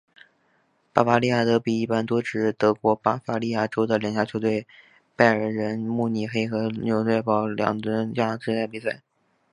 [0.93, 4.65] 巴伐利亚德比一般多指指德国巴伐利亚州的两家球队
[5.15, 9.03] 拜仁慕尼黑和纽伦堡之间的比赛。